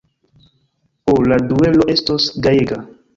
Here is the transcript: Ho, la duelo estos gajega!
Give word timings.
Ho, 1.05 1.13
la 1.31 1.37
duelo 1.51 1.83
estos 1.95 2.31
gajega! 2.47 2.81